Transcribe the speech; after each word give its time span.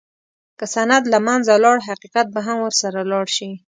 که 0.57 0.65
سند 0.73 1.03
له 1.13 1.19
منځه 1.27 1.53
لاړ، 1.63 1.77
حقیقت 1.89 2.27
به 2.35 2.41
هم 2.47 2.57
ورسره 2.65 2.99
لاړ 3.11 3.25
شي. 3.35 3.51